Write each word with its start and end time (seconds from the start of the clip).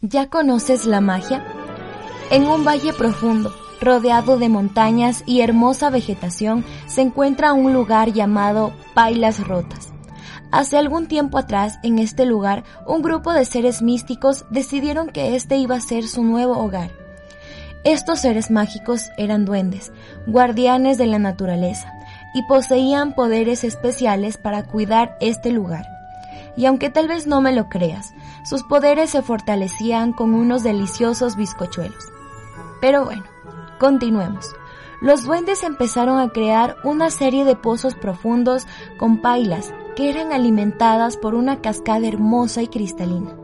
¿Ya 0.00 0.28
conoces 0.28 0.86
la 0.86 1.00
magia? 1.00 1.44
En 2.30 2.46
un 2.46 2.64
valle 2.64 2.92
profundo, 2.92 3.52
rodeado 3.80 4.38
de 4.38 4.48
montañas 4.48 5.24
y 5.26 5.40
hermosa 5.40 5.90
vegetación, 5.90 6.64
se 6.86 7.00
encuentra 7.00 7.52
un 7.52 7.72
lugar 7.72 8.12
llamado 8.12 8.72
Pailas 8.94 9.44
Rotas. 9.44 9.88
Hace 10.52 10.78
algún 10.78 11.08
tiempo 11.08 11.36
atrás, 11.36 11.80
en 11.82 11.98
este 11.98 12.26
lugar, 12.26 12.62
un 12.86 13.02
grupo 13.02 13.32
de 13.32 13.44
seres 13.44 13.82
místicos 13.82 14.46
decidieron 14.50 15.08
que 15.08 15.34
este 15.34 15.56
iba 15.56 15.74
a 15.74 15.80
ser 15.80 16.06
su 16.06 16.22
nuevo 16.22 16.56
hogar. 16.56 16.92
Estos 17.82 18.20
seres 18.20 18.52
mágicos 18.52 19.10
eran 19.16 19.44
duendes, 19.44 19.90
guardianes 20.28 20.96
de 20.96 21.06
la 21.06 21.18
naturaleza, 21.18 21.92
y 22.34 22.44
poseían 22.44 23.14
poderes 23.14 23.64
especiales 23.64 24.36
para 24.36 24.62
cuidar 24.62 25.16
este 25.20 25.50
lugar. 25.50 25.97
Y 26.58 26.66
aunque 26.66 26.90
tal 26.90 27.06
vez 27.06 27.28
no 27.28 27.40
me 27.40 27.52
lo 27.52 27.68
creas, 27.68 28.14
sus 28.42 28.64
poderes 28.64 29.10
se 29.10 29.22
fortalecían 29.22 30.12
con 30.12 30.34
unos 30.34 30.64
deliciosos 30.64 31.36
bizcochuelos. 31.36 32.10
Pero 32.80 33.04
bueno, 33.04 33.22
continuemos. 33.78 34.56
Los 35.00 35.22
duendes 35.22 35.62
empezaron 35.62 36.18
a 36.18 36.30
crear 36.30 36.74
una 36.82 37.10
serie 37.10 37.44
de 37.44 37.54
pozos 37.54 37.94
profundos 37.94 38.66
con 38.98 39.18
pailas 39.18 39.72
que 39.94 40.10
eran 40.10 40.32
alimentadas 40.32 41.16
por 41.16 41.36
una 41.36 41.60
cascada 41.60 42.08
hermosa 42.08 42.60
y 42.60 42.66
cristalina. 42.66 43.36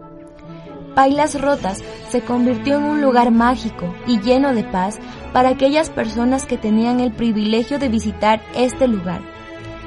Pailas 0.97 1.41
Rotas 1.41 1.85
se 2.11 2.23
convirtió 2.23 2.79
en 2.79 2.83
un 2.83 3.01
lugar 3.01 3.31
mágico 3.31 3.95
y 4.09 4.19
lleno 4.23 4.53
de 4.55 4.65
paz 4.65 4.99
para 5.33 5.51
aquellas 5.51 5.89
personas 5.89 6.47
que 6.47 6.59
tenían 6.59 6.99
el 6.99 7.13
privilegio 7.13 7.79
de 7.79 7.89
visitar 7.89 8.43
este 8.57 8.89
lugar. 8.89 9.21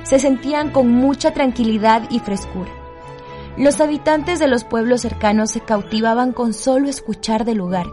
Se 0.04 0.18
sentían 0.18 0.72
con 0.72 0.90
mucha 0.90 1.32
tranquilidad 1.32 2.04
y 2.10 2.20
frescura. 2.20 2.87
Los 3.58 3.82
habitantes 3.82 4.38
de 4.38 4.48
los 4.48 4.64
pueblos 4.64 5.02
cercanos 5.02 5.50
se 5.50 5.62
cautivaban 5.62 6.32
con 6.32 6.54
solo 6.54 6.90
escuchar 6.90 7.44
del 7.44 7.58
lugar, 7.58 7.88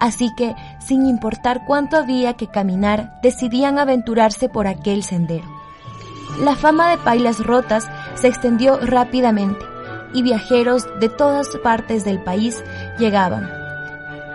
así 0.00 0.30
que, 0.36 0.56
sin 0.84 1.06
importar 1.06 1.64
cuánto 1.64 1.96
había 1.96 2.34
que 2.34 2.48
caminar, 2.48 3.20
decidían 3.22 3.78
aventurarse 3.78 4.48
por 4.48 4.66
aquel 4.66 5.04
sendero. 5.04 5.46
La 6.40 6.56
fama 6.56 6.90
de 6.90 6.98
Pailas 6.98 7.38
Rotas 7.38 7.88
se 8.16 8.26
extendió 8.26 8.78
rápidamente 8.78 9.64
y 10.12 10.22
viajeros 10.22 10.86
de 10.98 11.08
todas 11.08 11.48
partes 11.62 12.04
del 12.04 12.20
país 12.20 12.64
llegaban. 12.98 13.48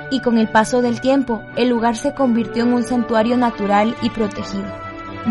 Y 0.10 0.22
con 0.22 0.38
el 0.38 0.50
paso 0.50 0.82
del 0.82 1.02
tiempo, 1.02 1.42
el 1.58 1.68
lugar 1.68 1.98
se 1.98 2.14
convirtió 2.14 2.64
en 2.64 2.74
un 2.74 2.84
santuario 2.84 3.36
natural 3.36 3.96
y 4.02 4.10
protegido, 4.10 4.66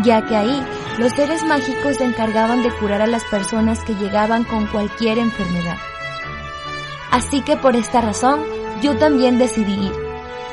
ya 0.03 0.25
que 0.25 0.35
ahí 0.35 0.63
los 0.99 1.11
seres 1.13 1.43
mágicos 1.43 1.97
se 1.97 2.03
encargaban 2.03 2.63
de 2.63 2.69
curar 2.71 3.01
a 3.01 3.07
las 3.07 3.23
personas 3.25 3.83
que 3.83 3.95
llegaban 3.95 4.43
con 4.43 4.67
cualquier 4.67 5.17
enfermedad. 5.17 5.77
Así 7.11 7.41
que 7.41 7.57
por 7.57 7.75
esta 7.75 8.01
razón, 8.01 8.41
yo 8.81 8.97
también 8.97 9.37
decidí 9.37 9.73
ir. 9.73 9.93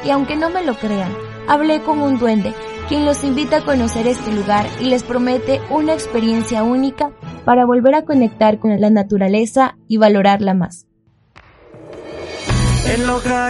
Y 0.05 0.11
aunque 0.11 0.37
no 0.37 0.51
me 0.51 0.65
lo 0.65 0.75
crean, 0.75 1.13
hablé 1.47 1.83
con 1.83 2.01
un 2.01 2.19
duende, 2.19 2.55
quien 2.89 3.05
los 3.05 3.23
invita 3.25 3.59
a 3.59 3.65
conocer 3.65 4.07
este 4.07 4.33
lugar 4.33 4.67
y 4.81 4.85
les 4.85 5.03
promete 5.03 5.61
una 5.71 5.93
experiencia 5.93 6.63
única 6.63 7.11
para 7.45 7.65
volver 7.65 7.95
a 7.95 8.05
conectar 8.05 8.59
con 8.59 8.81
la 8.81 8.91
naturaleza 8.91 9.77
y 9.87 9.97
valorarla 9.99 10.55
más. 10.55 10.87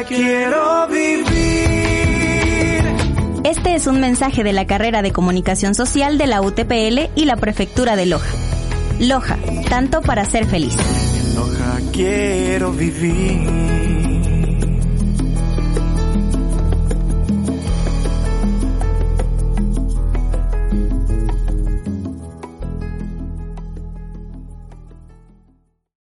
quiero 0.06 0.88
vivir. 0.88 1.67
Es 3.78 3.86
un 3.86 4.00
mensaje 4.00 4.42
de 4.42 4.52
la 4.52 4.66
carrera 4.66 5.02
de 5.02 5.12
Comunicación 5.12 5.76
Social 5.76 6.18
de 6.18 6.26
la 6.26 6.40
UTPL 6.40 7.10
y 7.14 7.26
la 7.26 7.36
Prefectura 7.36 7.94
de 7.94 8.06
Loja. 8.06 8.34
Loja, 8.98 9.38
tanto 9.70 10.02
para 10.02 10.24
ser 10.24 10.46
feliz. 10.46 10.76
En 11.16 11.36
Loja 11.36 11.78
quiero 11.92 12.72
vivir. 12.72 13.87